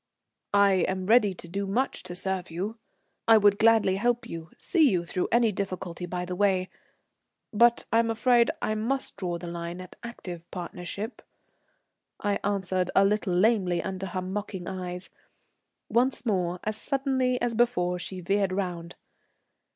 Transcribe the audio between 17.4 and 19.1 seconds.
before, she veered round.